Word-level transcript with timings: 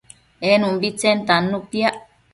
en 0.49 0.61
umbitsen 0.69 1.17
tannu 1.27 1.57
piac 1.69 1.95